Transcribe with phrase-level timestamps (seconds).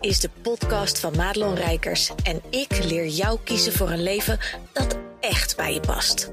[0.00, 4.38] is de podcast van Madelon Rijkers en ik leer jou kiezen voor een leven
[4.72, 6.32] dat echt bij je past.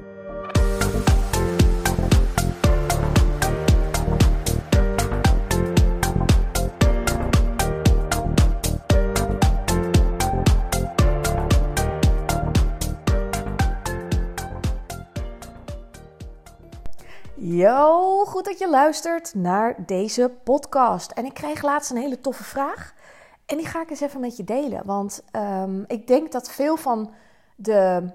[17.36, 21.12] Yo, goed dat je luistert naar deze podcast.
[21.12, 22.95] En ik kreeg laatst een hele toffe vraag.
[23.48, 24.86] En die ga ik eens even met je delen.
[24.86, 27.14] Want um, ik denk dat veel van
[27.56, 28.10] de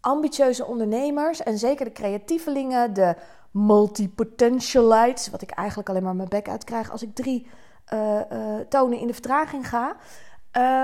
[0.00, 3.16] ambitieuze ondernemers en zeker de creatievelingen, de
[3.50, 7.46] multipotentialites, wat ik eigenlijk alleen maar mijn bek uitkrijg als ik drie
[7.92, 9.96] uh, uh, tonen in de vertraging ga,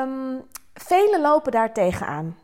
[0.02, 0.42] um,
[0.74, 2.36] velen lopen daar tegenaan.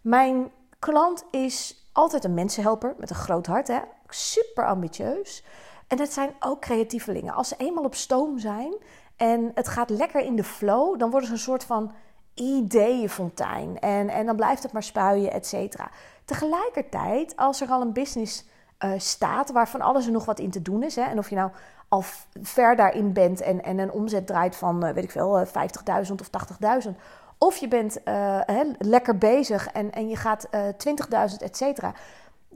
[0.00, 3.80] Mijn klant is altijd een mensenhelper met een groot hart, hè?
[4.08, 5.44] super ambitieus.
[5.88, 7.34] En dat zijn ook creatievelingen.
[7.34, 8.74] Als ze eenmaal op stoom zijn
[9.16, 11.92] en het gaat lekker in de flow, dan worden ze een soort van
[12.34, 13.78] ideeënfontein.
[13.78, 15.90] En, en dan blijft het maar spuien, et cetera.
[16.24, 18.44] Tegelijkertijd, als er al een business
[18.78, 21.36] uh, staat waarvan alles er nog wat in te doen is, hè, en of je
[21.36, 21.50] nou
[21.88, 22.02] al
[22.42, 25.52] ver daarin bent en, en een omzet draait van, uh, weet ik veel, 50.000
[26.20, 26.30] of
[26.86, 26.90] 80.000.
[27.38, 28.00] Of je bent
[28.78, 31.94] lekker bezig en, en je gaat 20.000, et cetera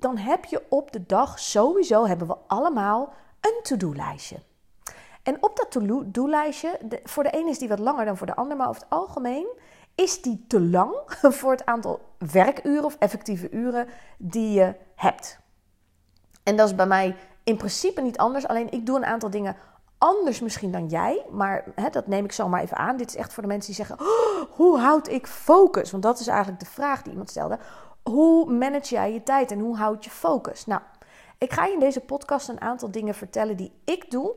[0.01, 4.37] dan heb je op de dag sowieso hebben we allemaal een to-do-lijstje.
[5.29, 8.57] En op dat to-do-lijstje, voor de ene is die wat langer dan voor de ander,
[8.57, 9.47] maar over het algemeen
[9.95, 10.95] is die te lang
[11.39, 15.39] voor het aantal werkuren of effectieve uren die je hebt.
[16.43, 19.57] En dat is bij mij in principe niet anders, alleen ik doe een aantal dingen
[19.99, 22.97] anders misschien dan jij, maar hè, dat neem ik zomaar even aan.
[22.97, 25.91] Dit is echt voor de mensen die zeggen: oh, hoe houd ik focus?
[25.91, 27.59] Want dat is eigenlijk de vraag die iemand stelde
[28.03, 30.67] hoe manage jij je tijd en hoe houd je focus?
[30.67, 30.81] Nou,
[31.39, 34.35] ik ga je in deze podcast een aantal dingen vertellen die ik doe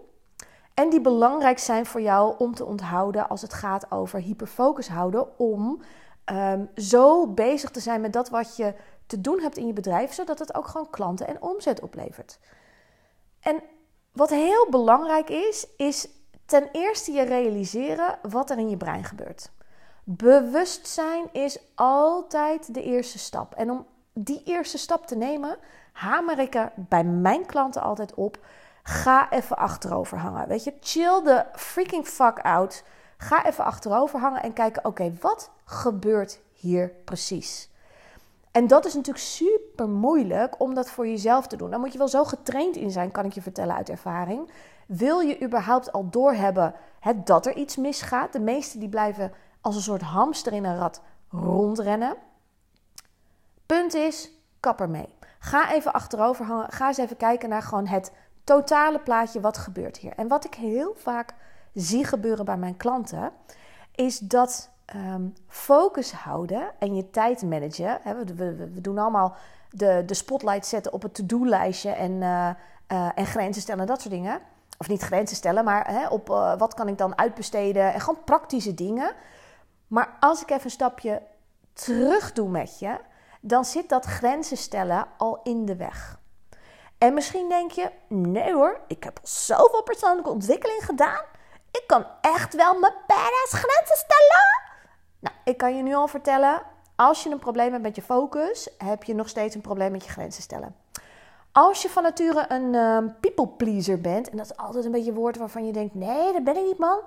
[0.82, 5.40] en die belangrijk zijn voor jou om te onthouden als het gaat over hyperfocus houden.
[5.40, 5.82] Om
[6.26, 8.74] um, zo bezig te zijn met dat wat je
[9.06, 12.40] te doen hebt in je bedrijf, zodat het ook gewoon klanten en omzet oplevert.
[13.40, 13.64] En
[14.12, 16.08] wat heel belangrijk is, is
[16.46, 19.52] ten eerste je realiseren wat er in je brein gebeurt.
[20.04, 23.54] Bewustzijn is altijd de eerste stap.
[23.54, 25.58] En om die eerste stap te nemen,
[25.92, 28.40] hamer ik er bij mijn klanten altijd op.
[28.84, 30.48] Ga even achterover hangen.
[30.48, 32.84] Weet je, chill the freaking fuck out.
[33.18, 37.70] Ga even achterover hangen en kijken: oké, wat gebeurt hier precies?
[38.52, 41.70] En dat is natuurlijk super moeilijk om dat voor jezelf te doen.
[41.70, 44.52] Daar moet je wel zo getraind in zijn, kan ik je vertellen uit ervaring.
[44.88, 46.76] Wil je überhaupt al doorhebben
[47.24, 48.34] dat er iets misgaat?
[48.34, 49.32] De meesten die blijven
[49.62, 52.16] als een soort hamster in een rad rondrennen.
[53.66, 55.16] Punt is, kap ermee.
[55.40, 56.72] Ga even achterover hangen.
[56.72, 58.12] Ga eens even kijken naar gewoon het
[58.44, 59.40] totale plaatje.
[59.40, 60.14] Wat gebeurt hier?
[60.16, 61.34] En wat ik heel vaak
[61.74, 63.32] zie gebeuren bij mijn klanten,
[63.96, 68.00] is dat um, focus houden en je tijd managen.
[68.36, 69.36] We, we, doen allemaal
[69.70, 72.50] de, de spotlight zetten op het to-do-lijstje en, uh,
[72.92, 74.40] uh, en grenzen stellen en dat soort dingen.
[74.78, 78.74] Of niet grenzen stellen, maar op uh, wat kan ik dan uitbesteden en gewoon praktische
[78.74, 79.14] dingen.
[79.88, 81.22] Maar als ik even een stapje
[81.74, 83.00] terug doe met je,
[83.42, 86.20] dan zit dat grenzen stellen al in de weg.
[87.04, 91.24] En misschien denk je: nee hoor, ik heb al zoveel persoonlijke ontwikkeling gedaan.
[91.72, 94.76] Ik kan echt wel mijn badass grenzen stellen.
[95.20, 96.62] Nou, ik kan je nu al vertellen:
[96.96, 100.04] als je een probleem hebt met je focus, heb je nog steeds een probleem met
[100.06, 100.76] je grenzen stellen.
[101.52, 105.12] Als je van nature een um, people pleaser bent, en dat is altijd een beetje
[105.12, 107.00] een woord waarvan je denkt: nee, dat ben ik niet, man.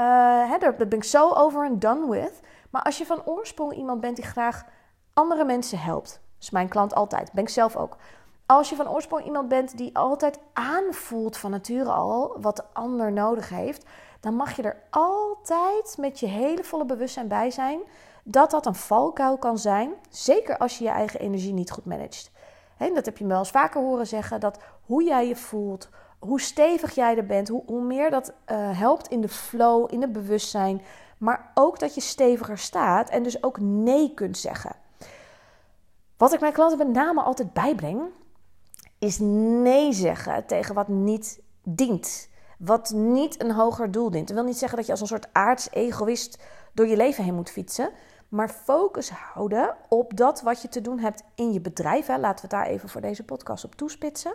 [0.00, 2.40] Uh, hè, daar ben ik zo over en done with.
[2.70, 4.64] Maar als je van oorsprong iemand bent die graag
[5.12, 7.96] andere mensen helpt, is mijn klant altijd, ben ik zelf ook.
[8.50, 13.12] Als je van oorsprong iemand bent die altijd aanvoelt van nature al wat de ander
[13.12, 13.84] nodig heeft,
[14.20, 17.80] dan mag je er altijd met je hele volle bewustzijn bij zijn
[18.22, 19.92] dat dat een valkuil kan zijn.
[20.10, 22.30] Zeker als je je eigen energie niet goed managt.
[22.76, 25.88] He, dat heb je me wel eens vaker horen zeggen, dat hoe jij je voelt,
[26.18, 30.00] hoe stevig jij er bent, hoe, hoe meer dat uh, helpt in de flow, in
[30.00, 30.82] het bewustzijn.
[31.18, 34.76] Maar ook dat je steviger staat en dus ook nee kunt zeggen.
[36.16, 38.02] Wat ik mijn klanten met name altijd bijbreng,
[38.98, 42.28] is nee zeggen tegen wat niet dient.
[42.58, 44.26] Wat niet een hoger doel dient.
[44.26, 46.38] Dat wil niet zeggen dat je als een soort aards egoïst
[46.72, 47.90] door je leven heen moet fietsen.
[48.28, 52.06] Maar focus houden op dat wat je te doen hebt in je bedrijf.
[52.06, 52.18] Hè.
[52.18, 54.34] Laten we het daar even voor deze podcast op toespitsen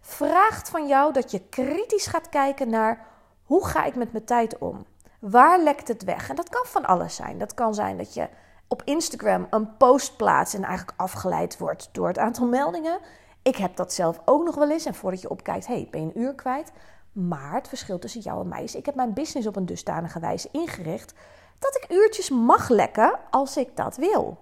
[0.00, 3.06] vraagt van jou dat je kritisch gaat kijken naar
[3.44, 4.86] hoe ga ik met mijn tijd om?
[5.18, 6.28] Waar lekt het weg?
[6.28, 7.38] En dat kan van alles zijn.
[7.38, 8.28] Dat kan zijn dat je
[8.68, 12.98] op Instagram een post plaatst en eigenlijk afgeleid wordt door het aantal meldingen.
[13.42, 14.84] Ik heb dat zelf ook nog wel eens.
[14.84, 16.72] En voordat je opkijkt, hey, ben je een uur kwijt?
[17.12, 20.20] Maar het verschil tussen jou en mij is, ik heb mijn business op een dusdanige
[20.20, 21.14] wijze ingericht
[21.58, 24.38] dat ik uurtjes mag lekken als ik dat wil.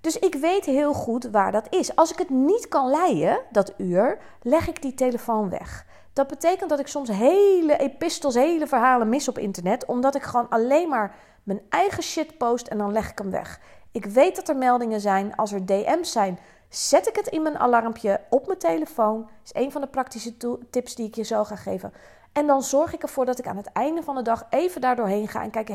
[0.00, 1.96] Dus ik weet heel goed waar dat is.
[1.96, 5.86] Als ik het niet kan leiden, dat uur, leg ik die telefoon weg.
[6.12, 10.48] Dat betekent dat ik soms hele epistels, hele verhalen mis op internet, omdat ik gewoon
[10.48, 13.60] alleen maar mijn eigen shit post en dan leg ik hem weg.
[13.92, 15.36] Ik weet dat er meldingen zijn.
[15.36, 16.38] Als er DM's zijn,
[16.70, 19.20] zet ik het in mijn alarmpje op mijn telefoon.
[19.20, 20.36] Dat is een van de praktische
[20.70, 21.92] tips die ik je zo ga geven.
[22.32, 24.96] En dan zorg ik ervoor dat ik aan het einde van de dag even daar
[24.96, 25.74] doorheen ga en kijk: hé,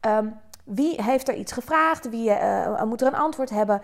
[0.00, 2.08] hey, um, wie heeft er iets gevraagd?
[2.08, 3.82] Wie uh, moet er een antwoord hebben?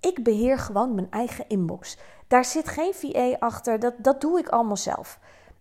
[0.00, 1.96] Ik beheer gewoon mijn eigen inbox.
[2.28, 3.80] Daar zit geen VA achter.
[3.80, 5.18] Dat, dat doe ik allemaal zelf.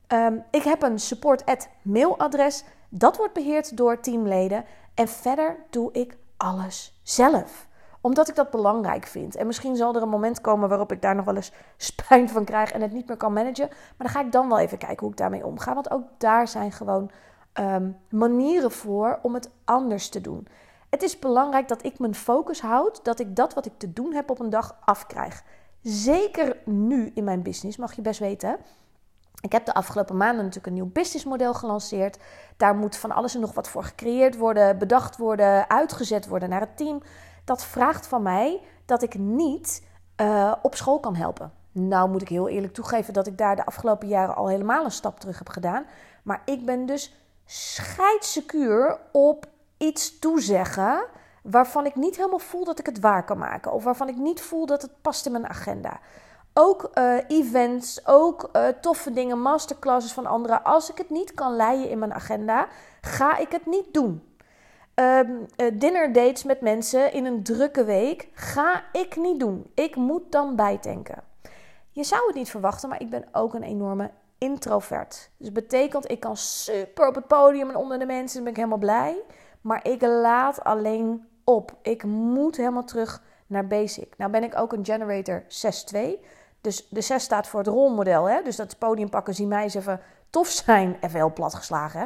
[0.07, 1.43] Um, ik heb een support
[1.81, 2.63] mailadres.
[2.89, 4.65] Dat wordt beheerd door teamleden.
[4.93, 7.67] En verder doe ik alles zelf
[8.03, 9.35] omdat ik dat belangrijk vind.
[9.35, 12.45] En misschien zal er een moment komen waarop ik daar nog wel eens spijt van
[12.45, 13.67] krijg en het niet meer kan managen.
[13.69, 15.73] Maar dan ga ik dan wel even kijken hoe ik daarmee omga.
[15.73, 17.11] Want ook daar zijn gewoon
[17.53, 20.47] Ehm, manieren voor om het anders te doen.
[20.89, 24.13] Het is belangrijk dat ik mijn focus houd, dat ik dat wat ik te doen
[24.13, 25.43] heb op een dag afkrijg.
[25.81, 28.57] Zeker nu in mijn business, mag je best weten.
[29.41, 32.17] Ik heb de afgelopen maanden natuurlijk een nieuw businessmodel gelanceerd.
[32.57, 36.59] Daar moet van alles en nog wat voor gecreëerd worden, bedacht worden, uitgezet worden naar
[36.59, 37.01] het team.
[37.43, 39.87] Dat vraagt van mij dat ik niet
[40.21, 41.51] uh, op school kan helpen.
[41.71, 44.91] Nou moet ik heel eerlijk toegeven dat ik daar de afgelopen jaren al helemaal een
[44.91, 45.85] stap terug heb gedaan.
[46.23, 49.45] Maar ik ben dus scheidsecuur op
[49.77, 51.05] iets toezeggen
[51.43, 53.71] waarvan ik niet helemaal voel dat ik het waar kan maken.
[53.71, 55.99] Of waarvan ik niet voel dat het past in mijn agenda.
[56.53, 60.63] Ook uh, events, ook uh, toffe dingen, masterclasses van anderen.
[60.63, 62.67] Als ik het niet kan leiden in mijn agenda,
[63.01, 64.32] ga ik het niet doen.
[64.95, 69.71] Um, uh, dinner dates met mensen in een drukke week ga ik niet doen.
[69.73, 71.23] Ik moet dan bijtanken.
[71.89, 75.29] Je zou het niet verwachten, maar ik ben ook een enorme introvert.
[75.37, 78.77] Dus betekent, ik kan super op het podium en onder de mensen, ben ik helemaal
[78.77, 79.21] blij.
[79.61, 81.75] Maar ik laat alleen op.
[81.81, 84.13] Ik moet helemaal terug naar basic.
[84.17, 85.97] Nou ben ik ook een generator 6-2.
[86.61, 88.29] Dus de 6 staat voor het rolmodel.
[88.29, 88.41] Hè?
[88.41, 90.97] Dus dat podium pakken, zie mij eens even tof zijn.
[91.01, 91.99] Even heel platgeslagen.
[91.99, 92.05] Hè?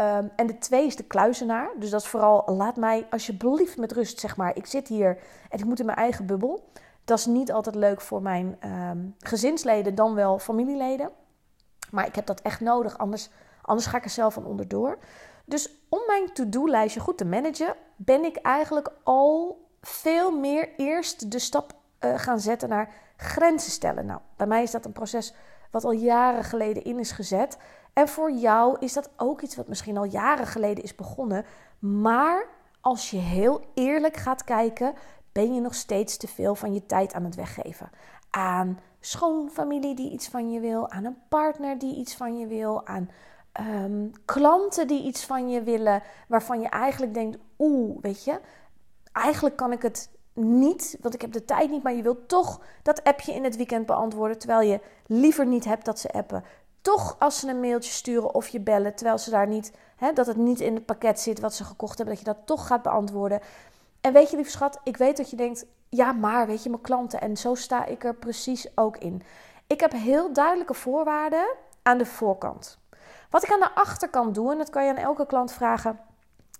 [0.00, 1.70] Um, en de 2 is de kluizenaar.
[1.76, 4.56] Dus dat is vooral, laat mij alsjeblieft met rust, zeg maar.
[4.56, 5.18] Ik zit hier
[5.48, 6.68] en ik moet in mijn eigen bubbel.
[7.04, 11.10] Dat is niet altijd leuk voor mijn um, gezinsleden, dan wel familieleden.
[11.90, 13.30] Maar ik heb dat echt nodig, anders,
[13.62, 14.98] anders ga ik er zelf van onderdoor.
[15.44, 21.38] Dus om mijn to-do-lijstje goed te managen, ben ik eigenlijk al veel meer eerst de
[21.38, 24.06] stap uh, gaan zetten naar grenzen stellen.
[24.06, 25.34] Nou, bij mij is dat een proces
[25.70, 27.58] wat al jaren geleden in is gezet.
[27.92, 31.44] En voor jou is dat ook iets wat misschien al jaren geleden is begonnen.
[31.78, 32.46] Maar
[32.80, 34.94] als je heel eerlijk gaat kijken,
[35.32, 37.90] ben je nog steeds te veel van je tijd aan het weggeven.
[38.30, 42.86] Aan schoonfamilie die iets van je wil, aan een partner die iets van je wil,
[42.86, 43.10] aan
[43.52, 48.40] ehm, klanten die iets van je willen, waarvan je eigenlijk denkt, oeh, weet je,
[49.12, 52.60] eigenlijk kan ik het niet, want ik heb de tijd niet, maar je wilt toch
[52.82, 56.44] dat appje in het weekend beantwoorden, terwijl je liever niet hebt dat ze appen.
[56.82, 60.26] Toch als ze een mailtje sturen of je bellen, terwijl ze daar niet, hè, dat
[60.26, 62.82] het niet in het pakket zit wat ze gekocht hebben, dat je dat toch gaat
[62.82, 63.40] beantwoorden.
[64.00, 66.82] En weet je, lieve schat, ik weet dat je denkt: ja, maar weet je, mijn
[66.82, 67.20] klanten.
[67.20, 69.22] En zo sta ik er precies ook in.
[69.66, 72.78] Ik heb heel duidelijke voorwaarden aan de voorkant.
[73.30, 76.00] Wat ik aan de achterkant doe, en dat kan je aan elke klant vragen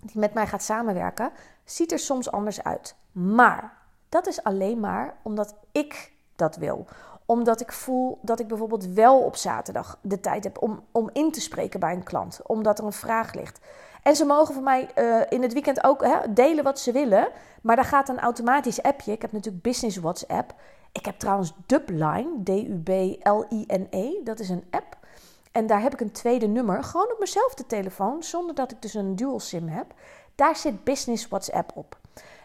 [0.00, 1.32] die met mij gaat samenwerken,
[1.64, 2.96] ziet er soms anders uit.
[3.12, 6.86] Maar dat is alleen maar omdat ik dat wil
[7.30, 11.32] omdat ik voel dat ik bijvoorbeeld wel op zaterdag de tijd heb om, om in
[11.32, 12.40] te spreken bij een klant.
[12.46, 13.60] Omdat er een vraag ligt.
[14.02, 17.28] En ze mogen van mij uh, in het weekend ook hè, delen wat ze willen.
[17.62, 19.12] Maar daar gaat een automatisch appje.
[19.12, 20.54] Ik heb natuurlijk Business WhatsApp.
[20.92, 24.22] Ik heb trouwens Dubline, D-U-B-L-I-N-E.
[24.24, 24.96] Dat is een app.
[25.52, 28.94] En daar heb ik een tweede nummer, gewoon op mijnzelfde telefoon, zonder dat ik dus
[28.94, 29.94] een dual SIM heb.
[30.34, 31.98] Daar zit Business WhatsApp op.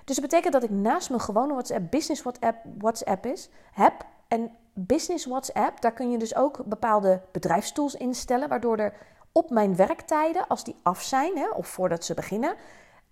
[0.03, 3.93] Dus dat betekent dat ik naast mijn gewone WhatsApp Business WhatsApp, WhatsApp is, heb.
[4.27, 8.93] En Business WhatsApp, daar kun je dus ook bepaalde bedrijfstools instellen, waardoor er
[9.31, 12.55] op mijn werktijden, als die af zijn hè, of voordat ze beginnen,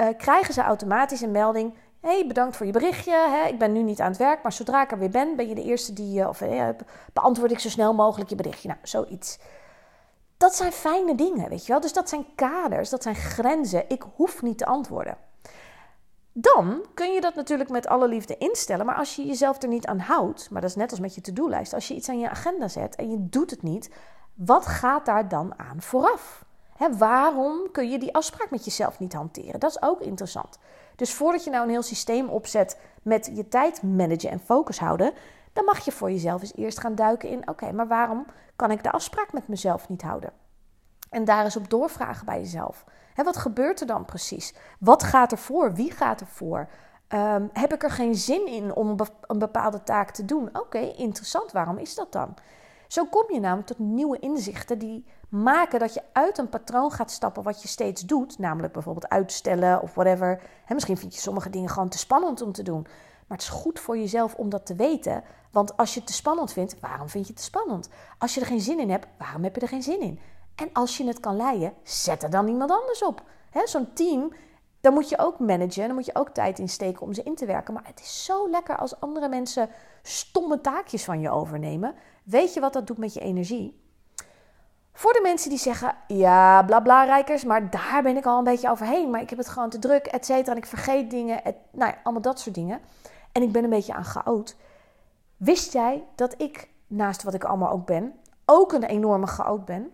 [0.02, 1.74] uh, krijgen ze automatisch een melding.
[2.02, 3.12] hey, bedankt voor je berichtje.
[3.12, 5.48] Hè, ik ben nu niet aan het werk, maar zodra ik er weer ben, ben
[5.48, 6.70] je de eerste die, uh, of uh,
[7.14, 8.68] beantwoord ik zo snel mogelijk je berichtje.
[8.68, 9.40] Nou, zoiets.
[10.38, 11.82] Dat zijn fijne dingen, weet je wel.
[11.82, 13.90] Dus dat zijn kaders, dat zijn grenzen.
[13.90, 15.18] Ik hoef niet te antwoorden.
[16.34, 18.86] Dan kun je dat natuurlijk met alle liefde instellen.
[18.86, 21.22] Maar als je jezelf er niet aan houdt, maar dat is net als met je
[21.22, 21.74] to-do-lijst.
[21.74, 23.90] Als je iets aan je agenda zet en je doet het niet,
[24.34, 26.46] wat gaat daar dan aan vooraf?
[26.98, 29.60] waarom kun je die afspraak met jezelf niet hanteren?
[29.60, 30.60] Dat is ook interessant.
[30.96, 35.14] Dus voordat je nou een heel systeem opzet met je tijd managen en focus houden,
[35.54, 38.26] dan mag je voor jezelf eens eerst gaan duiken in: oké, maar waarom
[38.56, 40.32] kan ik de afspraak met mezelf niet houden?
[41.10, 42.86] En daar eens op doorvragen bij jezelf.
[43.14, 44.54] Hè, wat gebeurt er dan precies?
[44.80, 45.74] Wat gaat er voor?
[45.74, 46.68] Wie gaat er voor?
[47.08, 48.96] Ehm, heb ik er geen zin in om
[49.28, 50.50] een bepaalde taak te doen?
[50.54, 51.52] Oké, interessant.
[51.52, 52.36] Waarom is dat dan?
[52.88, 57.12] Zo kom je namelijk tot nieuwe inzichten die maken dat je uit een patroon gaat
[57.12, 58.40] stappen wat je steeds doet.
[58.40, 60.42] Namelijk bijvoorbeeld uitstellen of whatever.
[60.68, 62.82] misschien vind je sommige dingen gewoon te spannend om te doen.
[63.28, 65.24] Maar het is goed voor jezelf om dat te weten.
[65.52, 67.90] Want als je het te spannend vindt, waarom vind je het te spannend?
[68.18, 70.20] Als je er geen zin in hebt, waarom heb je er geen zin in?
[70.56, 73.24] En als je het kan leiden, zet er dan iemand anders op.
[73.64, 74.34] Zo'n team,
[74.82, 75.86] dan moet je ook managen.
[75.86, 77.74] Dan moet je ook tijd insteken om ze in te werken.
[77.74, 79.70] Maar het is zo lekker als andere mensen
[80.02, 81.96] stomme taakjes van je overnemen.
[82.24, 83.82] Weet je wat dat doet met je energie?
[84.94, 88.70] Voor de mensen die zeggen, ja, bla rijkers, maar daar ben ik al een beetje
[88.70, 89.10] overheen.
[89.10, 90.52] Maar ik heb het gewoon te druk, et cetera.
[90.52, 91.42] En ik vergeet dingen,
[91.72, 92.82] nou ja, allemaal dat soort dingen.
[93.32, 94.56] En ik ben een beetje aan chaot.
[95.38, 98.14] Wist jij dat ik, naast wat ik allemaal ook ben,
[98.46, 99.92] ook een enorme chaot ben?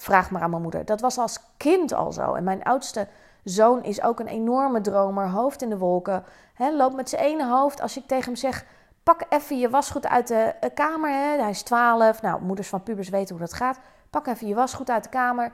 [0.00, 0.84] Vraag maar aan mijn moeder.
[0.84, 2.34] Dat was als kind al zo.
[2.34, 3.06] En mijn oudste
[3.44, 6.24] zoon is ook een enorme dromer, hoofd in de wolken.
[6.54, 7.80] He, loopt met zijn ene hoofd.
[7.80, 8.64] Als ik tegen hem zeg,
[9.02, 11.10] pak even je wasgoed uit de kamer.
[11.10, 11.40] He.
[11.40, 12.22] Hij is 12.
[12.22, 13.78] Nou, moeders van pubers weten hoe dat gaat.
[14.10, 15.52] Pak even je wasgoed uit de kamer.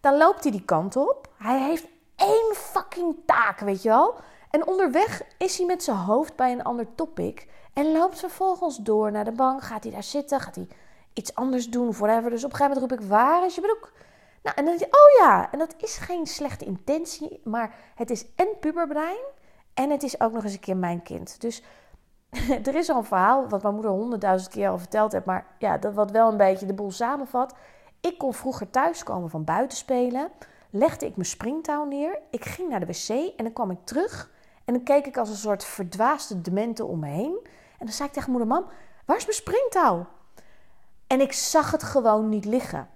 [0.00, 1.28] Dan loopt hij die kant op.
[1.38, 4.14] Hij heeft één fucking taak, weet je wel.
[4.50, 7.48] En onderweg is hij met zijn hoofd bij een ander topic.
[7.72, 9.62] En loopt vervolgens door naar de bank.
[9.62, 10.40] Gaat hij daar zitten?
[10.40, 10.68] Gaat hij
[11.14, 12.30] iets anders doen whatever.
[12.30, 13.92] Dus op een gegeven moment roep ik, waar is je broek?
[14.42, 18.10] Nou, en dan denk je, oh ja, en dat is geen slechte intentie, maar het
[18.10, 19.24] is en puberbrein
[19.74, 21.40] en het is ook nog eens een keer mijn kind.
[21.40, 21.62] Dus
[22.68, 25.78] er is al een verhaal wat mijn moeder honderdduizend keer al verteld heeft, maar ja,
[25.78, 27.54] dat wat wel een beetje de boel samenvat.
[28.00, 30.30] Ik kon vroeger thuiskomen van buiten spelen,
[30.70, 34.30] legde ik mijn springtouw neer, ik ging naar de wc en dan kwam ik terug
[34.64, 37.38] en dan keek ik als een soort verdwaasde demente om me heen.
[37.78, 38.64] En dan zei ik tegen moeder, mam,
[39.04, 40.06] waar is mijn springtouw?
[41.12, 42.88] En ik zag het gewoon niet liggen.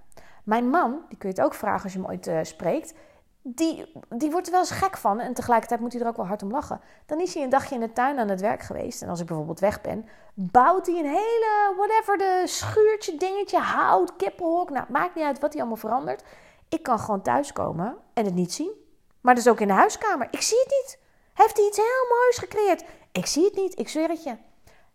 [0.45, 2.95] Mijn man, die kun je het ook vragen als je hem ooit uh, spreekt,
[3.43, 5.21] die, die wordt er wel eens gek van.
[5.21, 6.81] En tegelijkertijd moet hij er ook wel hard om lachen.
[7.07, 9.03] Dan is hij een dagje in de tuin aan het werk geweest.
[9.03, 14.17] En als ik bijvoorbeeld weg ben, bouwt hij een hele, whatever, de schuurtje, dingetje, hout,
[14.17, 14.71] kippenhok.
[14.71, 16.23] Nou, maakt niet uit wat hij allemaal verandert.
[16.69, 18.73] Ik kan gewoon thuiskomen en het niet zien.
[19.21, 20.29] Maar dat is ook in de huiskamer.
[20.31, 20.99] Ik zie het niet.
[21.33, 22.85] Heeft hij iets heel moois gecreëerd?
[23.13, 24.37] Ik zie het niet, ik zweer het je.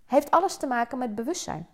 [0.05, 1.67] Heeft alles te maken met bewustzijn.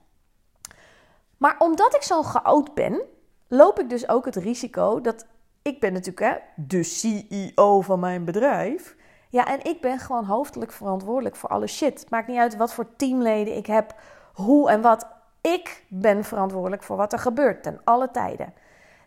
[1.37, 3.01] Maar omdat ik zo geoud ben,
[3.47, 5.25] loop ik dus ook het risico dat
[5.61, 8.95] ik ben natuurlijk hè, de CEO van mijn bedrijf.
[9.29, 12.09] Ja, en ik ben gewoon hoofdelijk verantwoordelijk voor alle shit.
[12.09, 13.95] Maakt niet uit wat voor teamleden ik heb,
[14.33, 15.07] hoe en wat.
[15.41, 18.53] Ik ben verantwoordelijk voor wat er gebeurt ten alle tijden.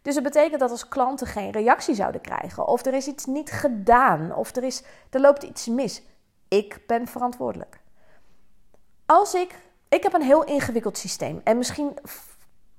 [0.03, 3.51] Dus het betekent dat als klanten geen reactie zouden krijgen, of er is iets niet
[3.51, 6.03] gedaan, of er, is, er loopt iets mis.
[6.49, 7.81] Ik ben verantwoordelijk.
[9.07, 9.55] Als ik
[9.91, 11.41] ik heb een heel ingewikkeld systeem.
[11.45, 11.99] En misschien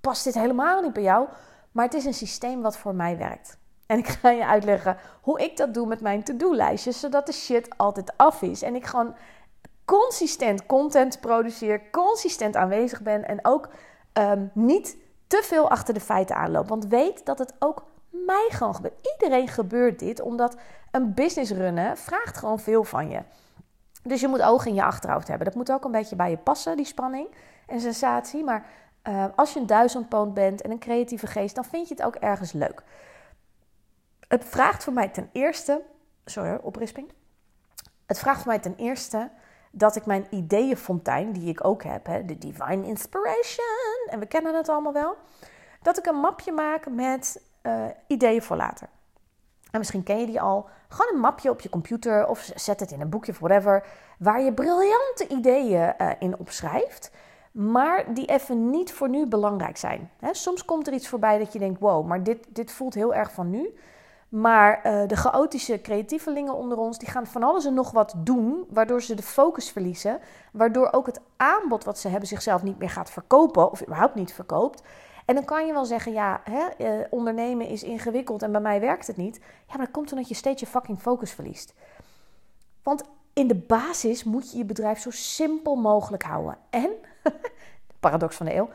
[0.01, 1.27] past dit helemaal niet bij jou,
[1.71, 3.57] maar het is een systeem wat voor mij werkt.
[3.85, 7.77] En ik ga je uitleggen hoe ik dat doe met mijn to-do-lijstjes, zodat de shit
[7.77, 8.61] altijd af is.
[8.61, 9.15] En ik gewoon
[9.85, 13.69] consistent content produceer, consistent aanwezig ben en ook
[14.13, 16.67] um, niet te veel achter de feiten aanloop.
[16.67, 19.07] Want weet dat het ook mij gewoon gebeurt.
[19.13, 20.55] Iedereen gebeurt dit, omdat
[20.91, 23.19] een business runnen vraagt gewoon veel van je.
[24.03, 25.45] Dus je moet ogen in je achterhoofd hebben.
[25.45, 27.27] Dat moet ook een beetje bij je passen, die spanning
[27.67, 28.43] en sensatie.
[28.43, 28.65] Maar
[29.07, 32.15] uh, als je een duizendpoot bent en een creatieve geest, dan vind je het ook
[32.15, 32.83] ergens leuk.
[34.27, 35.81] Het vraagt voor mij ten eerste,
[36.25, 37.11] sorry, oprisping.
[38.05, 39.29] Het vraagt voor mij ten eerste
[39.71, 44.55] dat ik mijn ideeënfontein, die ik ook heb, hè, de Divine Inspiration, en we kennen
[44.55, 45.17] het allemaal wel,
[45.81, 48.87] dat ik een mapje maak met uh, ideeën voor later.
[49.71, 50.69] En misschien ken je die al.
[50.91, 53.83] Gewoon een mapje op je computer of zet het in een boekje of whatever.
[54.17, 57.11] Waar je briljante ideeën uh, in opschrijft.
[57.51, 60.09] Maar die even niet voor nu belangrijk zijn.
[60.31, 63.31] soms komt er iets voorbij dat je denkt: wow, maar dit, dit voelt heel erg
[63.31, 63.73] van nu.
[64.29, 68.65] Maar uh, de chaotische creatievelingen onder ons, die gaan van alles en nog wat doen,
[68.69, 70.19] waardoor ze de focus verliezen.
[70.51, 74.33] Waardoor ook het aanbod wat ze hebben zichzelf niet meer gaat verkopen, of überhaupt niet
[74.33, 74.83] verkoopt.
[75.31, 78.79] En dan kan je wel zeggen, ja, hè, eh, ondernemen is ingewikkeld en bij mij
[78.79, 79.37] werkt het niet.
[79.39, 81.73] Ja, maar dat komt omdat je steeds je fucking focus verliest.
[82.83, 86.57] Want in de basis moet je je bedrijf zo simpel mogelijk houden.
[86.69, 86.89] En,
[87.99, 88.69] paradox van de eeuw,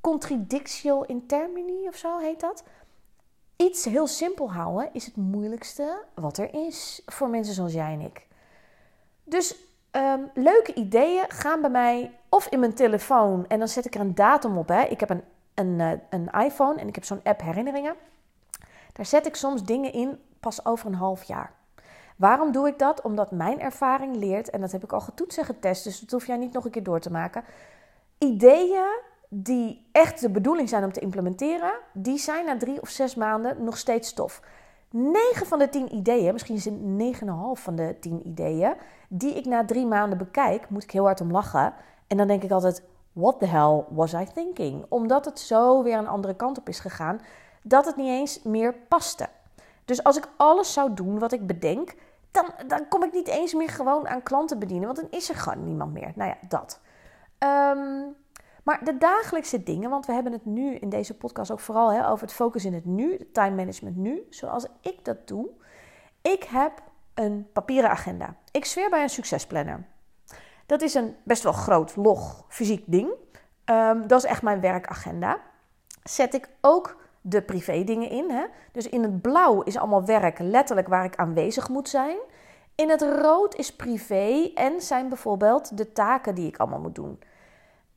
[0.00, 2.64] contradictio in termini of zo heet dat.
[3.56, 8.00] Iets heel simpel houden is het moeilijkste wat er is voor mensen zoals jij en
[8.00, 8.26] ik.
[9.24, 9.56] Dus
[9.90, 14.00] ehm, leuke ideeën gaan bij mij of in mijn telefoon en dan zet ik er
[14.00, 14.68] een datum op.
[14.68, 14.82] Hè.
[14.82, 15.22] Ik heb een
[15.58, 17.94] een, eh, een iPhone en ik heb zo'n app herinneringen.
[18.92, 21.52] Daar zet ik soms dingen in pas over een half jaar.
[22.16, 23.02] Waarom doe ik dat?
[23.02, 26.26] Omdat mijn ervaring leert, en dat heb ik al getoetst en getest, dus dat hoef
[26.26, 27.44] jij niet nog een keer door te maken.
[28.18, 33.14] Ideeën die echt de bedoeling zijn om te implementeren, die zijn na drie of zes
[33.14, 34.42] maanden nog steeds tof.
[34.90, 38.74] 9 van de 10 ideeën, misschien is het 9,5 van de 10 ideeën,
[39.08, 41.74] die ik na drie maanden bekijk, moet ik heel hard om lachen.
[42.06, 42.82] En dan denk ik altijd:
[43.18, 44.86] What the hell was I thinking?
[44.88, 47.20] Omdat het zo weer een andere kant op is gegaan,
[47.62, 49.28] dat het niet eens meer paste.
[49.84, 51.94] Dus als ik alles zou doen wat ik bedenk,
[52.30, 55.34] dan, dan kom ik niet eens meer gewoon aan klanten bedienen, want dan is er
[55.34, 56.12] gewoon niemand meer.
[56.14, 56.80] Nou ja, dat.
[57.38, 58.16] Um,
[58.62, 62.08] maar de dagelijkse dingen, want we hebben het nu in deze podcast ook vooral hè,
[62.08, 65.48] over het focus in het nu, het time management nu, zoals ik dat doe.
[66.22, 66.82] Ik heb
[67.14, 68.34] een papieren agenda.
[68.50, 69.86] Ik zweer bij een succesplanner.
[70.68, 73.10] Dat is een best wel groot, log, fysiek ding.
[73.64, 75.40] Um, dat is echt mijn werkagenda.
[76.02, 78.30] Zet ik ook de privé dingen in.
[78.30, 78.44] Hè?
[78.72, 82.16] Dus in het blauw is allemaal werk, letterlijk waar ik aanwezig moet zijn.
[82.74, 87.18] In het rood is privé en zijn bijvoorbeeld de taken die ik allemaal moet doen.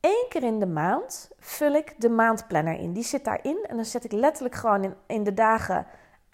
[0.00, 2.92] Eén keer in de maand vul ik de maandplanner in.
[2.92, 5.86] Die zit daarin en dan zet ik letterlijk gewoon in, in de dagen.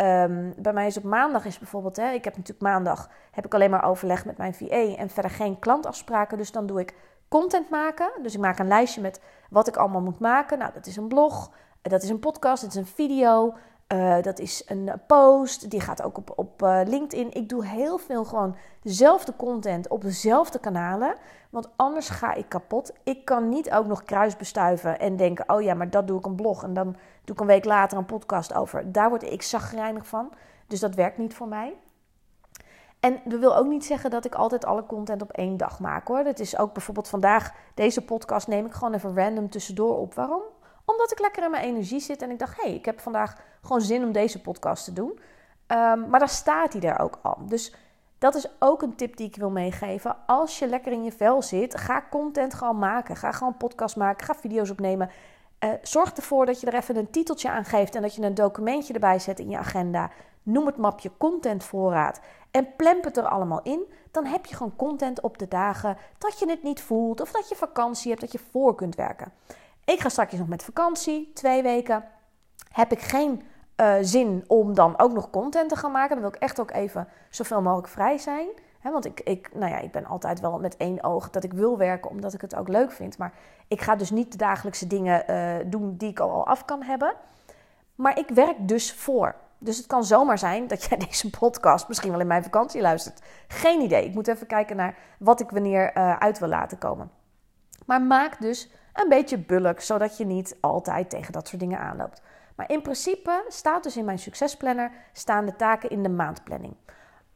[0.02, 3.55] Um, bij mij is op maandag is bijvoorbeeld, hè, ik heb natuurlijk maandag heb ik
[3.55, 6.38] alleen maar overleg met mijn VA en verder geen klantafspraken.
[6.38, 6.95] Dus dan doe ik
[7.28, 8.11] content maken.
[8.23, 10.59] Dus ik maak een lijstje met wat ik allemaal moet maken.
[10.59, 11.50] Nou, dat is een blog,
[11.83, 13.55] dat is een podcast, dat is een video.
[13.92, 17.33] Uh, dat is een post, die gaat ook op, op uh, LinkedIn.
[17.33, 21.14] Ik doe heel veel gewoon dezelfde content op dezelfde kanalen.
[21.50, 22.92] Want anders ga ik kapot.
[23.02, 26.35] Ik kan niet ook nog kruisbestuiven en denken: oh ja, maar dat doe ik een
[26.35, 26.62] blog.
[26.62, 28.92] En dan doe ik een week later een podcast over.
[28.92, 30.33] Daar word ik zagrijnig van.
[30.66, 31.76] Dus dat werkt niet voor mij.
[33.00, 36.09] En dat wil ook niet zeggen dat ik altijd alle content op één dag maak
[36.09, 36.18] hoor.
[36.18, 40.14] Het is ook bijvoorbeeld vandaag, deze podcast neem ik gewoon even random tussendoor op.
[40.14, 40.42] Waarom?
[40.90, 43.37] Omdat ik lekker in mijn energie zit en ik dacht, hé, hey, ik heb vandaag
[43.62, 45.18] gewoon zin om deze podcast te doen.
[45.66, 47.37] Um, maar dan staat hij er ook al.
[47.40, 47.75] Dus
[48.18, 50.16] dat is ook een tip die ik wil meegeven.
[50.26, 53.16] Als je lekker in je vel zit, ga content gewoon maken.
[53.16, 55.11] Ga gewoon podcast maken, ga video's opnemen.
[55.64, 58.34] Uh, zorg ervoor dat je er even een titeltje aan geeft en dat je een
[58.34, 60.10] documentje erbij zet in je agenda.
[60.43, 63.93] Noem het mapje contentvoorraad en plemp het er allemaal in.
[64.10, 67.49] Dan heb je gewoon content op de dagen dat je het niet voelt of dat
[67.49, 69.32] je vakantie hebt, dat je voor kunt werken.
[69.88, 72.04] Ik ga straks nog met vakantie, twee weken.
[72.72, 73.42] Heb ik geen
[73.76, 76.10] uh, zin om dan ook nog content te gaan maken.
[76.10, 78.48] Dan wil ik echt ook even zoveel mogelijk vrij zijn.
[78.82, 81.78] Want ik, ik, nou ja, ik ben altijd wel met één oog dat ik wil
[81.78, 83.18] werken, omdat ik het ook leuk vind.
[83.18, 83.32] Maar
[83.68, 87.14] ik ga dus niet de dagelijkse dingen uh, doen die ik al af kan hebben.
[87.94, 89.34] Maar ik werk dus voor.
[89.58, 93.20] Dus het kan zomaar zijn dat jij deze podcast misschien wel in mijn vakantie luistert.
[93.48, 94.04] Geen idee.
[94.04, 97.18] Ik moet even kijken naar wat ik wanneer uh, uit wil laten komen.
[97.88, 102.22] Maar maak dus een beetje bulk, zodat je niet altijd tegen dat soort dingen aanloopt.
[102.56, 106.74] Maar in principe staat dus in mijn succesplanner staan de taken in de maandplanning.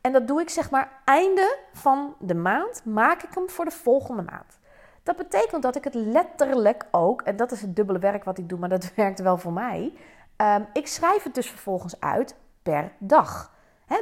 [0.00, 3.70] En dat doe ik zeg maar einde van de maand, maak ik hem voor de
[3.70, 4.58] volgende maand.
[5.02, 8.48] Dat betekent dat ik het letterlijk ook, en dat is het dubbele werk wat ik
[8.48, 9.92] doe, maar dat werkt wel voor mij.
[10.36, 13.50] Um, ik schrijf het dus vervolgens uit per dag.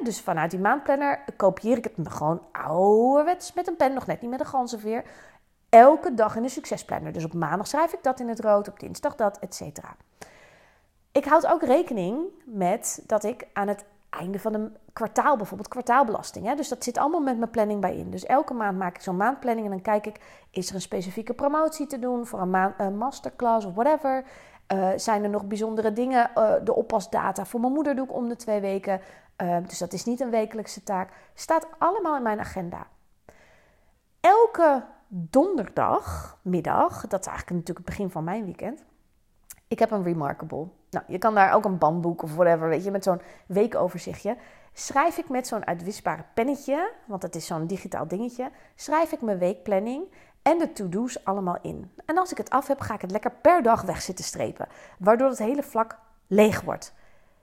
[0.03, 4.31] Dus vanuit die maandplanner kopieer ik het gewoon ouderwets met een pen, nog net niet
[4.31, 5.05] met een ganzenveer
[5.71, 7.13] elke dag in de succesplanner.
[7.13, 9.97] Dus op maandag schrijf ik dat in het rood, op dinsdag dat, et cetera.
[11.13, 16.47] Ik houd ook rekening met dat ik aan het einde van een kwartaal, bijvoorbeeld kwartaalbelasting.
[16.47, 16.55] Hè?
[16.55, 18.11] Dus dat zit allemaal met mijn planning bij in.
[18.11, 21.35] Dus elke maand maak ik zo'n maandplanning en dan kijk ik, is er een specifieke
[21.35, 24.25] promotie te doen voor een, een masterclass of whatever.
[24.73, 26.31] Uh, zijn er nog bijzondere dingen?
[26.35, 29.01] Uh, de oppasdata voor mijn moeder doe ik om de twee weken.
[29.43, 31.11] Uh, dus dat is niet een wekelijkse taak.
[31.35, 32.87] Staat allemaal in mijn agenda.
[34.21, 38.85] Elke donderdagmiddag, dat is eigenlijk natuurlijk het begin van mijn weekend.
[39.69, 40.67] Ik heb een Remarkable.
[40.91, 44.37] Nou, je kan daar ook een bandboek of whatever, weet je, met zo'n weekoverzichtje.
[44.73, 49.39] Schrijf ik met zo'n uitwisbare pennetje, want het is zo'n digitaal dingetje, schrijf ik mijn
[49.39, 50.05] weekplanning
[50.43, 51.91] en de to-do's allemaal in.
[52.07, 54.69] En als ik het af heb, ga ik het lekker per dag weg zitten strepen,
[54.99, 56.95] waardoor het hele vlak leeg wordt.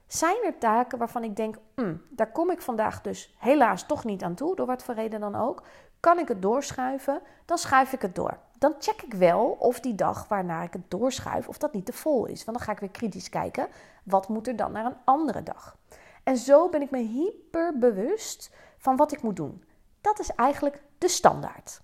[0.08, 4.24] Zijn er taken waarvan ik denk, mm, daar kom ik vandaag dus helaas toch niet
[4.24, 5.64] aan toe, door wat voor reden dan ook?
[6.00, 7.22] Kan ik het doorschuiven?
[7.46, 8.38] Dan schuif ik het door.
[8.60, 11.94] Dan check ik wel of die dag waarna ik het doorschuif, of dat niet te
[11.94, 12.46] vol is.
[12.46, 13.68] Want dan ga ik weer kritisch kijken,
[14.04, 15.78] wat moet er dan naar een andere dag?
[16.24, 19.64] En zo ben ik me hyper bewust van wat ik moet doen.
[20.02, 21.82] Dat is eigenlijk de standaard.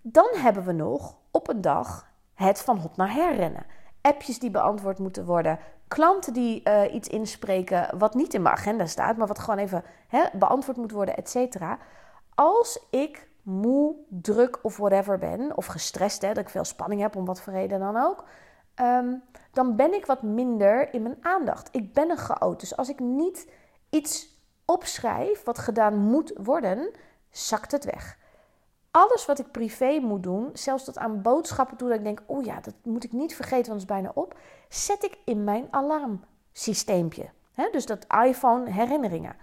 [0.00, 3.66] Dan hebben we nog op een dag het van hot naar her rennen.
[4.00, 8.86] Appjes die beantwoord moeten worden, klanten die uh, iets inspreken wat niet in mijn agenda
[8.86, 9.84] staat, maar wat gewoon even
[10.32, 11.78] beantwoord moet worden, et cetera.
[12.34, 17.16] Als ik moe, druk of whatever ben, of gestrest, hè, dat ik veel spanning heb
[17.16, 18.24] om wat voor reden dan ook,
[18.80, 21.68] um, dan ben ik wat minder in mijn aandacht.
[21.72, 22.60] Ik ben een chaot.
[22.60, 23.50] Dus als ik niet
[23.90, 26.90] iets opschrijf wat gedaan moet worden,
[27.30, 28.20] zakt het weg.
[28.90, 32.44] alles wat ik privé moet doen, zelfs tot aan boodschappen toe, dat ik denk, oh
[32.44, 35.68] ja, dat moet ik niet vergeten, want het is bijna op, zet ik in mijn
[35.70, 37.30] alarmsysteempje.
[37.72, 39.36] dus dat iPhone herinneringen.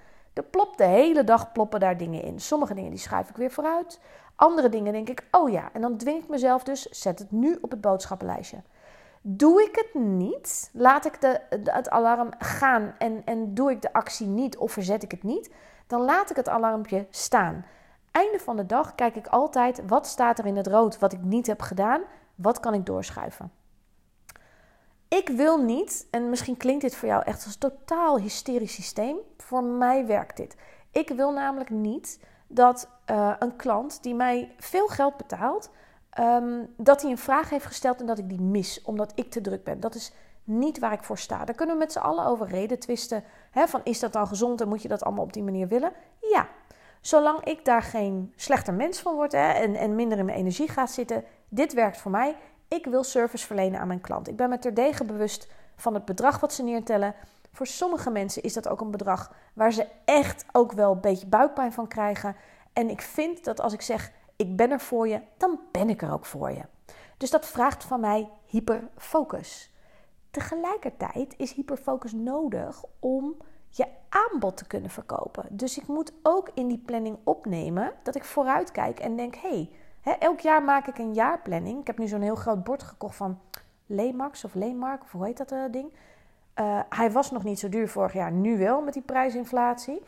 [0.43, 2.39] Plopt de hele dag ploppen daar dingen in.
[2.39, 3.99] Sommige dingen die schuif ik weer vooruit.
[4.35, 7.57] Andere dingen denk ik, oh ja, en dan dwing ik mezelf dus, zet het nu
[7.61, 8.61] op het boodschappenlijstje.
[9.21, 13.93] Doe ik het niet, laat ik de, het alarm gaan en, en doe ik de
[13.93, 15.53] actie niet of verzet ik het niet,
[15.87, 17.65] dan laat ik het alarmpje staan.
[18.11, 21.21] Einde van de dag kijk ik altijd wat staat er in het rood wat ik
[21.21, 22.01] niet heb gedaan,
[22.35, 23.51] wat kan ik doorschuiven.
[25.09, 29.63] Ik wil niet, en misschien klinkt dit voor jou echt als totaal hysterisch systeem, voor
[29.63, 30.55] mij werkt dit.
[30.91, 35.69] Ik wil namelijk niet dat uh, een klant die mij veel geld betaalt,
[36.19, 39.41] um, dat hij een vraag heeft gesteld en dat ik die mis, omdat ik te
[39.41, 39.79] druk ben.
[39.79, 41.45] Dat is niet waar ik voor sta.
[41.45, 43.23] Daar kunnen we met z'n allen over reden twisten.
[43.51, 45.91] Hè, van is dat dan gezond en moet je dat allemaal op die manier willen?
[46.19, 46.47] Ja,
[47.01, 50.67] zolang ik daar geen slechter mens van word hè, en, en minder in mijn energie
[50.67, 52.35] ga zitten, dit werkt voor mij.
[52.69, 54.27] Ik wil service verlenen aan mijn klant.
[54.27, 57.15] Ik ben me terdege bewust van het bedrag wat ze neertellen.
[57.51, 61.27] Voor sommige mensen is dat ook een bedrag waar ze echt ook wel een beetje
[61.27, 62.35] buikpijn van krijgen.
[62.73, 66.01] En ik vind dat als ik zeg ik ben er voor je, dan ben ik
[66.01, 66.61] er ook voor je.
[67.17, 69.73] Dus dat vraagt van mij hyperfocus.
[70.31, 73.35] Tegelijkertijd is hyperfocus nodig om
[73.69, 75.45] je aanbod te kunnen verkopen.
[75.49, 79.49] Dus ik moet ook in die planning opnemen dat ik vooruit kijk en denk: hé,
[79.49, 79.69] hey,
[80.19, 81.79] elk jaar maak ik een jaarplanning.
[81.79, 83.39] Ik heb nu zo'n heel groot bord gekocht van
[83.85, 85.93] Lemax of Lemark, of hoe heet dat uh, ding?
[86.55, 90.03] Uh, hij was nog niet zo duur vorig jaar, nu wel met die prijsinflatie.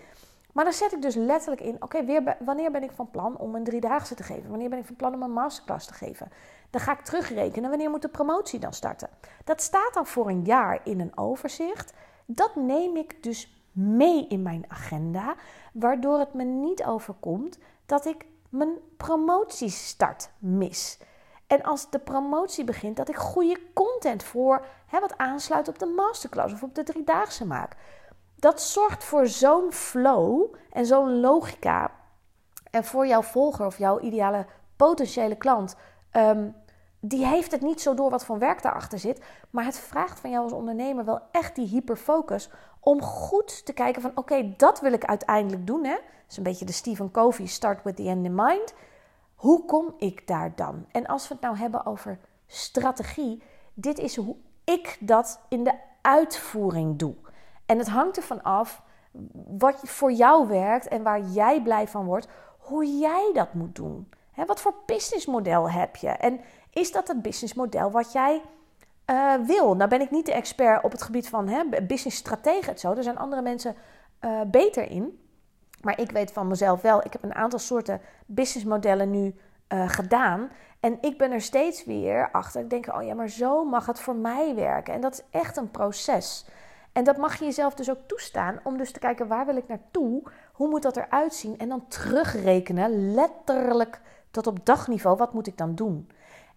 [0.53, 3.63] Maar dan zet ik dus letterlijk in: oké, wanneer ben ik van plan om een
[3.63, 4.49] driedaagse te geven?
[4.49, 6.31] Wanneer ben ik van plan om een masterclass te geven?
[6.69, 9.09] Dan ga ik terugrekenen wanneer moet de promotie dan starten.
[9.43, 11.93] Dat staat dan voor een jaar in een overzicht.
[12.25, 15.35] Dat neem ik dus mee in mijn agenda,
[15.73, 20.99] waardoor het me niet overkomt dat ik mijn promotiestart mis.
[21.47, 25.85] En als de promotie begint, dat ik goede content voor hè, wat aansluit op de
[25.85, 27.75] masterclass of op de driedaagse maak
[28.41, 31.91] dat zorgt voor zo'n flow en zo'n logica.
[32.71, 35.75] En voor jouw volger of jouw ideale potentiële klant,
[36.11, 36.49] ehm,
[36.99, 39.21] die heeft het niet zo door wat voor werk daarachter zit.
[39.49, 42.49] Maar het vraagt van jou als ondernemer wel echt die hyperfocus
[42.81, 45.83] om goed te kijken van oké, dat wil ik uiteindelijk doen.
[45.83, 45.93] Hè?
[45.93, 48.73] Dat is een beetje de Stephen Covey start with the end in mind.
[49.35, 50.85] Hoe kom ik daar dan?
[50.91, 55.73] En als we het nou hebben over strategie, dit is hoe ik dat in de
[56.01, 57.15] uitvoering doe.
[57.65, 58.81] En het hangt ervan af
[59.33, 64.09] wat voor jou werkt en waar jij blij van wordt, hoe jij dat moet doen.
[64.45, 66.09] wat voor businessmodel heb je?
[66.09, 66.39] En
[66.69, 68.41] is dat het businessmodel wat jij
[69.11, 69.75] uh, wil?
[69.75, 71.49] Nou ben ik niet de expert op het gebied van
[71.87, 72.93] business en zo.
[72.93, 73.75] Er zijn andere mensen
[74.21, 75.19] uh, beter in.
[75.81, 79.35] Maar ik weet van mezelf wel, ik heb een aantal soorten businessmodellen nu
[79.73, 80.49] uh, gedaan.
[80.79, 82.61] En ik ben er steeds weer achter.
[82.61, 84.93] Ik denk, oh ja, maar zo mag het voor mij werken.
[84.93, 86.45] En dat is echt een proces.
[86.91, 89.67] En dat mag je jezelf dus ook toestaan om dus te kijken waar wil ik
[89.67, 95.47] naartoe, hoe moet dat eruit zien en dan terugrekenen, letterlijk tot op dagniveau, wat moet
[95.47, 96.09] ik dan doen?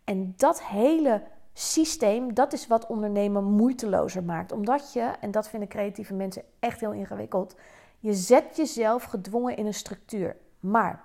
[0.05, 1.23] En dat hele
[1.55, 4.53] systeem, dat is wat ondernemen moeitelozer maakt.
[4.53, 7.55] Omdat je, en dat vinden creatieve mensen echt heel ingewikkeld,
[7.99, 10.37] je zet jezelf gedwongen in een structuur.
[10.61, 11.05] Maar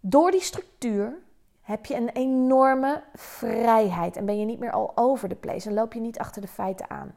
[0.00, 1.18] door die structuur
[1.60, 5.74] heb je een enorme vrijheid en ben je niet meer al over de place en
[5.74, 7.14] loop je niet achter de feiten aan.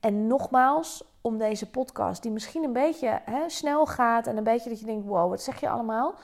[0.00, 4.68] En nogmaals, om deze podcast, die misschien een beetje hè, snel gaat en een beetje
[4.68, 6.14] dat je denkt: wow, wat zeg je allemaal?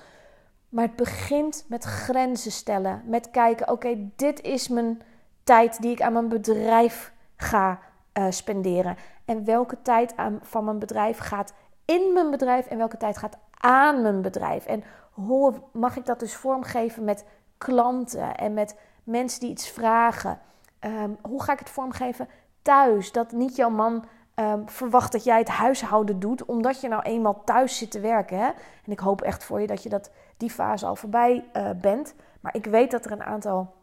[0.69, 3.03] Maar het begint met grenzen stellen.
[3.05, 5.03] Met kijken: oké, dit is mijn
[5.51, 7.79] tijd die ik aan mijn bedrijf ga
[8.19, 8.97] uh, spenderen.
[9.25, 11.53] En welke tijd aan, van mijn bedrijf gaat
[11.85, 14.67] in mijn bedrijf en welke tijd gaat aan mijn bedrijf.
[14.67, 17.25] En hoe mag ik dat dus vormgeven met
[17.59, 20.39] klanten en met mensen die iets vragen?
[20.81, 22.29] Um, hoe ga ik het vormgeven
[22.63, 23.13] thuis.
[23.13, 27.45] Dat niet jouw man um, verwacht dat jij het huishouden doet, omdat je nou eenmaal
[27.45, 28.39] thuis zit te werken.
[28.39, 28.47] Hè?
[28.85, 32.15] En ik hoop echt voor je dat je dat, die fase al voorbij uh, bent.
[32.41, 33.79] Maar ik weet dat er een aantal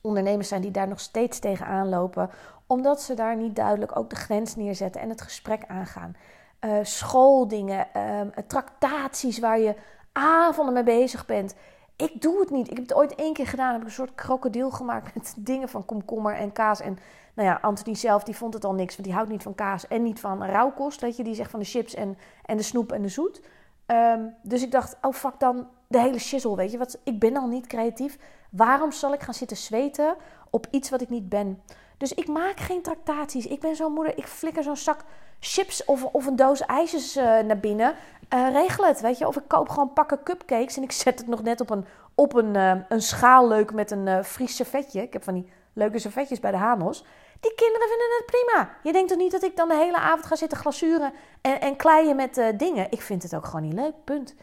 [0.00, 2.30] ondernemers zijn die daar nog steeds tegenaan lopen,
[2.66, 6.16] omdat ze daar niet duidelijk ook de grens neerzetten en het gesprek aangaan.
[6.60, 9.74] Uh, schooldingen, uh, tractaties waar je
[10.12, 11.54] avonden mee bezig bent.
[11.96, 12.70] Ik doe het niet.
[12.70, 13.72] Ik heb het ooit één keer gedaan.
[13.72, 16.80] Heb ik een soort krokodil gemaakt met dingen van komkommer en kaas.
[16.80, 16.98] En
[17.34, 18.94] nou ja, Anthony zelf die vond het al niks.
[18.94, 21.00] Want die houdt niet van kaas en niet van rauwkost.
[21.00, 23.42] Weet je, die zegt van de chips en, en de snoep en de zoet.
[23.86, 26.78] Um, dus ik dacht, oh fuck dan de hele shizzle, weet je.
[26.78, 28.18] Wat, ik ben al niet creatief.
[28.50, 30.16] Waarom zal ik gaan zitten zweten
[30.50, 31.62] op iets wat ik niet ben?
[31.96, 33.46] Dus ik maak geen tractaties.
[33.46, 35.00] Ik ben zo'n moeder, ik flikker zo'n zak
[35.40, 37.94] chips of, of een doos ijsjes uh, naar binnen.
[38.34, 39.26] Uh, regel het, weet je.
[39.26, 41.84] Of ik koop gewoon pakken cupcakes en ik zet het nog net op een,
[42.14, 45.02] op een, uh, een schaal leuk met een Fries servetje.
[45.02, 47.04] Ik heb van die leuke servetjes bij de Hanos.
[47.40, 48.70] Die kinderen vinden het prima.
[48.82, 51.76] Je denkt toch niet dat ik dan de hele avond ga zitten glazuren en, en
[51.76, 52.86] kleien met dingen?
[52.90, 54.34] Ik vind het ook gewoon niet leuk, punt.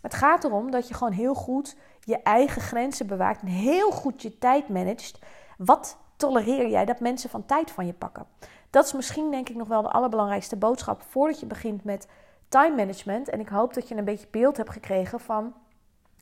[0.00, 4.22] Het gaat erom dat je gewoon heel goed je eigen grenzen bewaakt en heel goed
[4.22, 5.18] je tijd managt.
[5.56, 8.26] Wat tolereer jij dat mensen van tijd van je pakken?
[8.70, 12.08] Dat is misschien denk ik nog wel de allerbelangrijkste boodschap voordat je begint met
[12.48, 13.28] time management.
[13.28, 15.54] En ik hoop dat je een beetje beeld hebt gekregen van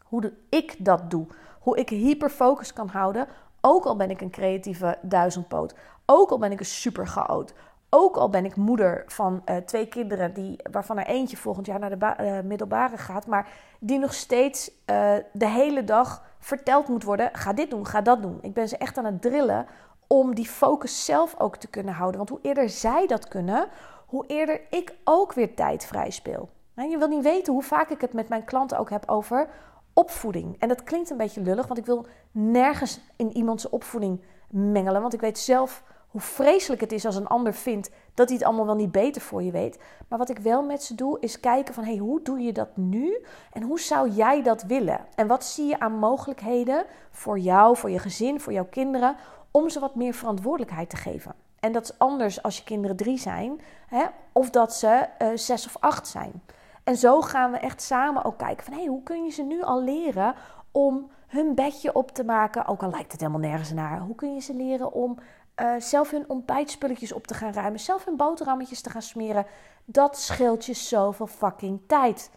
[0.03, 1.27] hoe ik dat doe.
[1.61, 3.29] Hoe ik hyperfocus kan houden,
[3.61, 5.75] ook al ben ik een creatieve duizendpoot.
[6.07, 7.55] Ook al ben ik een super chaot.
[7.90, 11.79] Ook al ben ik moeder van uh, twee kinderen, die, waarvan er eentje volgend jaar
[11.79, 13.48] naar de uh, middelbare gaat, maar
[13.81, 18.22] die nog steeds uh, de hele dag verteld moet worden: ga dit doen, ga dat
[18.22, 18.38] doen.
[18.42, 19.66] Ik ben ze echt aan het drillen
[20.07, 22.16] om die focus zelf ook te kunnen houden.
[22.16, 23.68] Want hoe eerder zij dat kunnen,
[24.07, 26.48] hoe eerder ik ook weer tijd vrij speel.
[26.74, 29.48] Je wil niet weten hoe vaak ik het met mijn klanten ook heb over
[29.92, 30.57] opvoeding.
[30.59, 35.01] En dat klinkt een beetje lullig, want ik wil nergens in iemands opvoeding mengelen.
[35.01, 38.47] Want ik weet zelf hoe vreselijk het is als een ander vindt dat hij het
[38.47, 39.79] allemaal wel niet beter voor je weet.
[40.09, 42.77] Maar wat ik wel met ze doe, is kijken van hey, hoe doe je dat
[42.77, 43.25] nu?
[43.53, 45.07] En hoe zou jij dat willen?
[45.14, 49.16] En wat zie je aan mogelijkheden voor jou, voor je gezin, voor jouw kinderen,
[49.51, 51.35] om ze wat meer verantwoordelijkheid te geven?
[51.61, 55.66] En dat is anders als je kinderen drie zijn, hè, of dat ze uh, zes
[55.66, 56.42] of acht zijn.
[56.85, 59.62] En zo gaan we echt samen ook kijken van hey, hoe kun je ze nu
[59.62, 60.35] al leren
[60.73, 64.01] om hun bedje op te maken, ook al lijkt het helemaal nergens naar.
[64.01, 65.18] Hoe kun je ze leren om
[65.61, 69.47] uh, zelf hun ontbijtspulletjes op te gaan ruimen, zelf hun boterhammetjes te gaan smeren?
[69.85, 72.31] Dat scheelt je zoveel fucking tijd.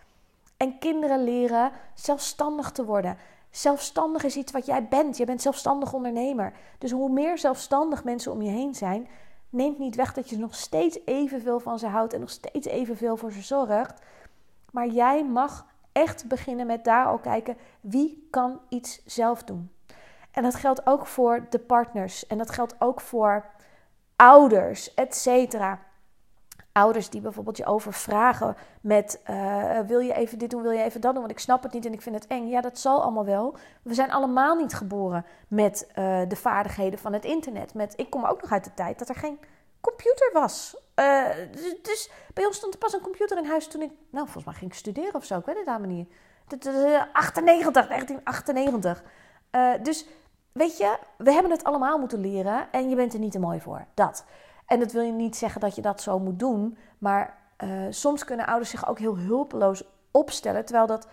[0.58, 3.18] En kinderen leren zelfstandig te worden.
[3.50, 5.18] Zelfstandig is iets wat jij bent.
[5.18, 6.54] Je bent zelfstandig ondernemer.
[6.78, 9.08] Dus hoe meer zelfstandig mensen om je heen zijn,
[9.50, 13.18] neemt niet weg dat je nog steeds evenveel van ze houdt en nog steeds evenveel
[13.18, 14.02] voor ze zorgt.
[14.72, 19.72] Maar jij mag echt beginnen met daar al kijken wie kan iets zelf doen.
[20.32, 23.46] En dat geldt ook voor de partners en dat geldt ook voor
[24.16, 25.80] ouders, et cetera.
[26.72, 31.02] Ouders die bijvoorbeeld je overvragen met uh, wil je even dit doen, wil je even
[31.02, 32.48] dat doen, want ik snap het niet en ik vind het eng.
[32.48, 33.56] Ja, dat zal allemaal wel.
[33.82, 37.74] We zijn allemaal niet geboren met uh, de vaardigheden van het internet.
[37.74, 39.40] Met, ik kom ook nog uit de tijd dat er geen
[39.82, 40.78] computer was.
[40.96, 41.26] Uh,
[41.82, 44.54] dus bij ons stond er pas een computer in huis toen ik, nou volgens mij
[44.54, 46.12] ging ik studeren of zo, ik weet het helemaal niet.
[47.14, 49.04] 98, 1998.
[49.52, 50.06] Uh, dus
[50.52, 53.62] weet je, we hebben het allemaal moeten leren en je bent er niet te mooi
[53.62, 53.86] voor.
[53.94, 54.26] Dat.
[54.66, 58.24] En dat wil je niet zeggen dat je dat zo moet doen, maar uh, soms
[58.24, 61.08] kunnen ouders zich ook heel hulpeloos opstellen, terwijl dat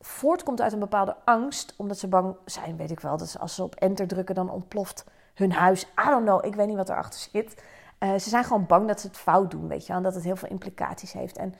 [0.00, 3.62] voortkomt uit een bepaalde angst, omdat ze bang zijn, weet ik wel, dat als ze
[3.62, 5.04] op enter drukken dan ontploft
[5.34, 5.82] hun huis.
[5.82, 7.62] I don't know, ik weet niet wat erachter zit.
[8.00, 10.24] Uh, ze zijn gewoon bang dat ze het fout doen, weet je en dat het
[10.24, 11.36] heel veel implicaties heeft.
[11.36, 11.54] En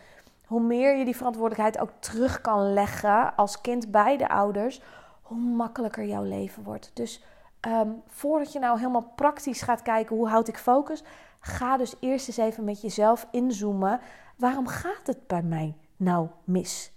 [0.46, 4.80] hoe meer je die verantwoordelijkheid ook terug kan leggen als kind bij de ouders,
[5.24, 6.90] hoe makkelijker jouw leven wordt.
[6.94, 7.24] Dus
[7.68, 11.02] um, voordat je nou helemaal praktisch gaat kijken hoe houd ik focus,
[11.40, 14.00] ga dus eerst eens even met jezelf inzoomen.
[14.36, 16.92] Waarom gaat het bij mij nou mis?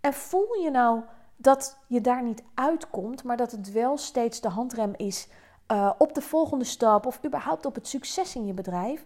[0.00, 1.00] En voel je nou
[1.36, 5.28] dat je daar niet uitkomt, maar dat het wel steeds de handrem is
[5.72, 9.04] uh, op de volgende stap of überhaupt op het succes in je bedrijf?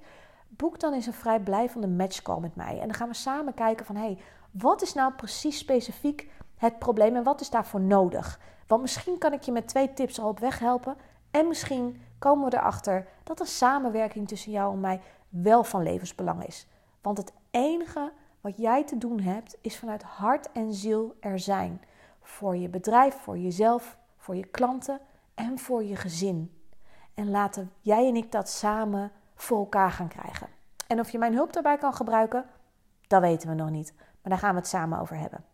[0.48, 2.80] Boek dan eens een vrijblijvende matchcall met mij.
[2.80, 4.18] En dan gaan we samen kijken van hé, hey,
[4.50, 8.40] wat is nou precies specifiek het probleem en wat is daarvoor nodig?
[8.72, 10.96] Want misschien kan ik je met twee tips al op weg helpen.
[11.30, 16.46] En misschien komen we erachter dat een samenwerking tussen jou en mij wel van levensbelang
[16.46, 16.66] is.
[17.02, 21.82] Want het enige wat jij te doen hebt, is vanuit hart en ziel er zijn.
[22.20, 25.00] Voor je bedrijf, voor jezelf, voor je klanten
[25.34, 26.62] en voor je gezin.
[27.14, 30.48] En laten jij en ik dat samen voor elkaar gaan krijgen.
[30.86, 32.44] En of je mijn hulp daarbij kan gebruiken,
[33.06, 33.94] dat weten we nog niet.
[33.96, 35.51] Maar daar gaan we het samen over hebben.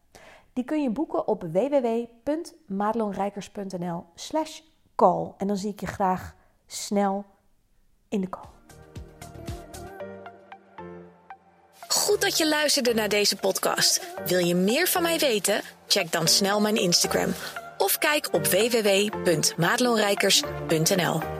[0.52, 4.60] Die kun je boeken op www.madelonrijkers.nl slash
[4.94, 5.32] call.
[5.36, 6.34] En dan zie ik je graag
[6.66, 7.24] snel
[8.08, 8.48] in de call.
[11.88, 14.06] Goed dat je luisterde naar deze podcast.
[14.26, 15.60] Wil je meer van mij weten?
[15.86, 17.32] Check dan snel mijn Instagram
[17.78, 21.37] of kijk op www.madelonrijkers.nl.